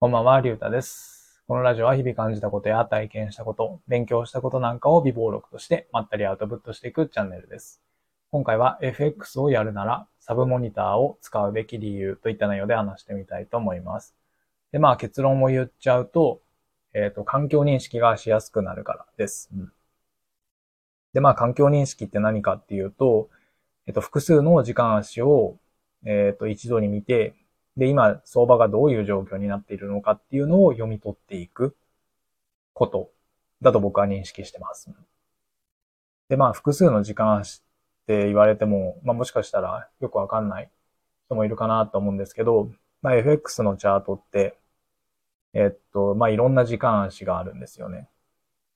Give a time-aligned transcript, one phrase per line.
[0.00, 1.42] こんばんは、りゅうたです。
[1.48, 7.82] このラジオは日々感じたことや体験したこと、勉強したことなんかを微暴録としてまったりアウトプットしていくチャンネルです。
[8.30, 14.14] 今回は FX をやるならサブモニターを使うべき理由といった内容で話してみたいと思います。
[14.70, 16.42] で、まあ結論を言っちゃうと、
[16.94, 19.50] えっ、ー、と、環境認識がしやすくなるからです。
[19.52, 19.72] うん、
[21.12, 23.30] で、まあ環境認識って何かっていうと、
[23.88, 25.56] えっ、ー、と、複数の時間足を、
[26.06, 27.34] えっ、ー、と、一度に見て、
[27.78, 31.76] で、今、相場がどういう状況になっているのかっていうのを読み取っていく
[32.74, 33.12] こと
[33.62, 34.90] だと僕は認識してます。
[36.28, 37.62] で、まあ、複数の時間足っ
[38.06, 40.70] て言われても、まあ、もしかしたらよくわかんない
[41.26, 42.68] 人もいるかなと思うんですけど、
[43.00, 44.58] まあ、FX のチャートって、
[45.54, 48.08] えっと、まあ、いろんな時間足があるんですよね。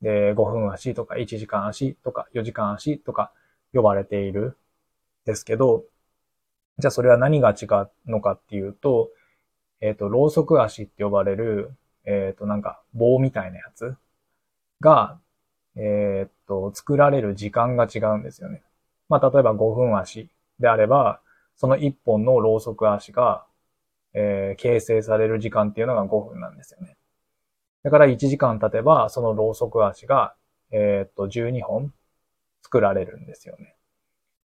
[0.01, 3.33] で、5分足とか1時間足とか4時間足とか
[3.75, 4.57] 呼ばれている
[5.25, 5.85] ですけど、
[6.79, 9.11] じゃあそれは何が違うのかっていうと、
[9.81, 13.97] えっ、ー、と、ろうそく足って呼ばれる、えっ、ー、と、なんか棒みたいなやつ
[14.81, 15.19] が、
[15.77, 18.63] えっ、ー、と、作られる時間が違うんですよね。
[19.09, 20.29] まあ、例えば5分足
[20.61, 21.21] であれば、
[21.57, 23.45] その1本のろうそく足が、
[24.15, 26.97] えー、形成される時間っていうのが5分なんですよね。
[27.83, 30.35] だから1時間経てば、そのろうそく足が、
[30.71, 31.93] えっと、12本
[32.63, 33.77] 作られるんですよね。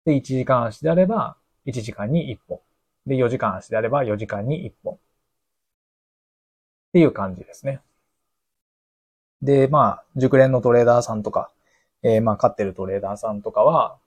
[0.05, 1.36] で、1時間足であれば、
[1.69, 2.61] 1時間に1本。
[3.06, 4.94] で、4時間足であれば4時間に1本。
[4.94, 4.98] っ
[6.92, 7.80] ていう感じですね。
[9.42, 11.50] で、まあ、熟練のトレーダーさんとか、
[12.02, 13.98] えー、まあ、勝ってるトレーダーさんとかは、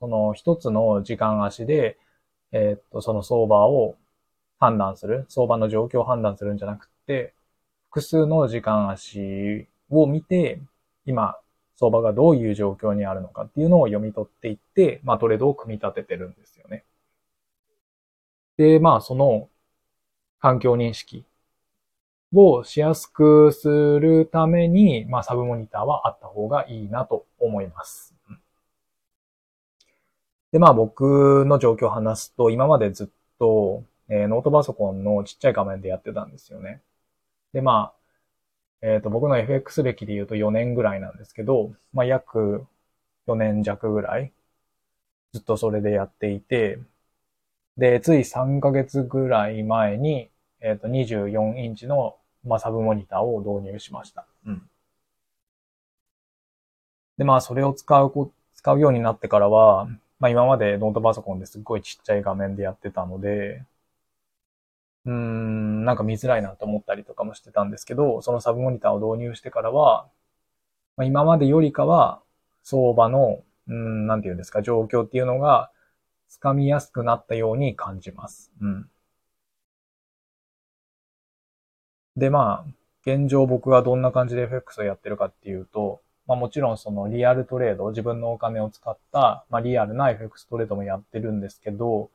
[0.00, 1.98] その一つの時間足で、
[2.52, 3.96] えー、っと、その相場を
[4.58, 7.34] 判断する、相場の状況を判断するんじゃなくて、
[7.90, 10.60] 複数の時間足を見て、
[11.06, 11.36] 今、
[11.76, 16.84] 相場がどういう状況にあるのかっていうのを読み取っていって、まあ、トレードを組み立ててるんですよね。
[18.60, 19.48] で、まあ、その
[20.38, 21.24] 環境認識
[22.34, 28.14] をしやすくするために、まあ、サブモニターはあった方がいいなと思います。
[30.52, 33.08] で、まあ、僕の状況を話すと、今までずっ
[33.38, 36.82] と、えー、ノートパソコンのちっちゃい画面でやってたんですよね。
[37.54, 37.94] で、ま
[38.82, 42.66] あ、えっ、ー、と、僕の FX 歴で言うと4年ぐらいなんですけど、まあ、約
[43.26, 44.32] 4年弱ぐらい、
[45.32, 46.78] ずっとそれでやっていて、
[47.76, 54.26] で、つい3ヶ月ぐらい前に、えっ、ー、と、24インチの、まあ、サブモニターを導入しました。
[54.46, 54.70] うん。
[57.18, 59.86] で、まあ、それを使う、使うようになってからは、
[60.18, 63.64] まあ、今までノートパソコンですっごいちっちゃい画面でやってたので、
[65.06, 70.08] うーん、なんか見づらいなと思ったりとかもしてたんですけど、そのサブモニターを導入してからは、
[70.96, 72.22] まあ、今までよりかは、
[72.62, 75.70] 相場の、うん、なんていうんですか、状況っていうのが、
[76.30, 78.52] つかみやすくなったように感じます。
[78.60, 78.88] うん。
[82.16, 82.72] で、まあ、
[83.04, 92.10] 現状僕がどんな感じで FX をやってるかっていうと、まあもちろんそのリアルトレード、自分のお金を使った、まあリアルな FX トレードもやってるんですけど、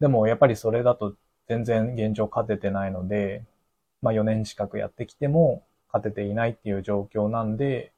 [0.00, 1.16] でもやっぱりそれだと
[1.48, 3.44] 全然現状勝ててないので、
[4.02, 7.92] まあ4年近くやってきても勝てていないっていう状況なんで、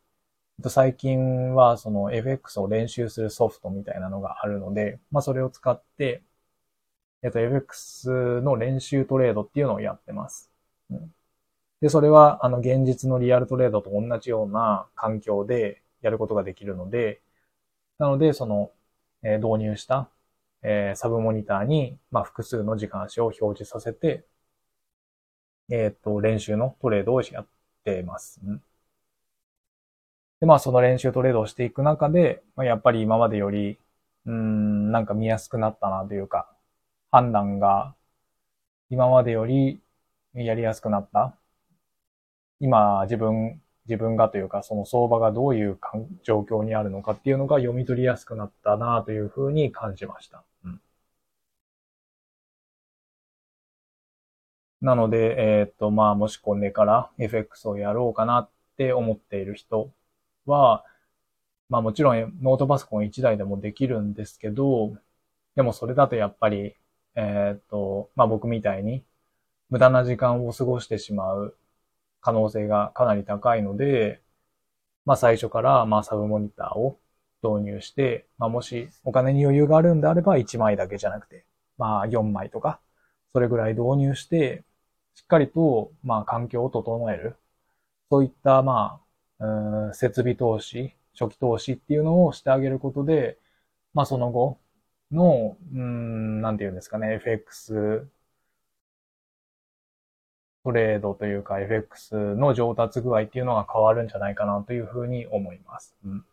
[0.68, 6.22] 最近はその FX を練習するソフトみたいなのがあるので、まあそれを使って、
[7.22, 10.50] えっと FX の練習トレードっていうのをやってます。
[10.90, 11.14] うん、
[11.80, 17.22] で、それはあの現実のリアルトレードと同じような環境でやることができるので、
[17.98, 18.72] なのでその、
[19.22, 20.10] えー、導入した、
[20.62, 24.24] えー、サブモニターに、まあ、複数の時間足を表示させて、
[25.70, 27.46] えっ、と、練習のトレードをやっ
[27.84, 28.40] てます。
[28.44, 28.62] うん
[30.42, 33.78] で、まあその練習トレードをしていく中で、まあ、やっぱり今までより、
[34.26, 36.50] うん、なんか見やすくなったなというか、
[37.12, 37.94] 判断が
[38.90, 39.80] 今までより
[40.34, 41.36] やりやすくなった。
[42.60, 45.78] 今自分、自分がというか、その相場がどういう
[46.24, 50.42] 状況にあるのかっていうのが読み取りやすくなったなというふうに感じました。
[50.64, 50.80] うん、
[54.80, 59.92] なので、えー、っと、まあ、もしこれから FX をやろうかなって思っている人
[60.46, 60.84] は、
[61.68, 64.96] まあもちろんノートパソコン1台でもできるんですけど、
[65.56, 66.74] でもそれだとやっぱり、
[67.14, 69.04] えっ、と、まあ僕みたいに
[69.70, 71.56] 無駄な時間を過ごしてしまう
[72.20, 74.22] 可能性がかなり高いので、
[75.04, 76.98] まあ最初からまあサブモニターを
[77.42, 81.46] 導入して、まあもしお金に余裕があるんであれば1枚だけじゃなくて、
[81.78, 82.80] まあ4枚とか、
[83.32, 84.64] それぐらい導入して、
[85.14, 87.36] しっかりとまあ環境を整える。
[88.10, 89.11] そういったまあ
[89.42, 93.38] うん設備投資、初期投資っていうのをしてあげることで、
[93.94, 94.60] まあその後
[95.12, 98.08] の、うん、なんていうんですかね、FX
[100.64, 105.96] トレードというか FX の上達具合っていうのが変わるんじゃないかなというふうに思います。
[106.04, 106.24] うん、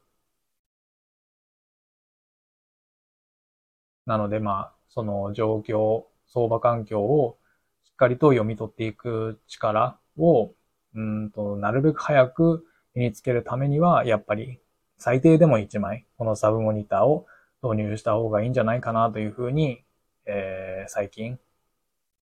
[4.06, 7.38] なのでまあ、その状況、相場環境を
[7.84, 10.54] しっかりと読み取っていく力を、
[10.96, 12.66] うんと、なるべく早く
[13.00, 14.60] 身につけるためには、やっぱり
[14.98, 17.26] 最低でも1枚、このサブモニターを
[17.64, 19.84] 導入した方がいいんじゃないかなというふうに、
[20.26, 21.40] えー、最近、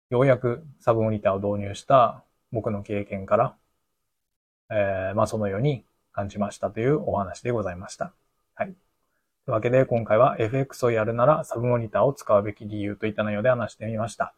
[0.10, 3.56] ようやくサブモニターを導入した僕の経験から、
[4.70, 8.14] えー、まあそのように感じましたというお話でございました。
[8.56, 8.68] はい。
[8.68, 8.76] とい
[9.48, 14.34] うわけで今回は FX をやるならサブモニターを使うべき理由といった内容で話してみました。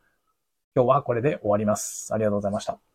[0.76, 2.14] 今日はこれで終わります。
[2.14, 2.93] ありがとうございました。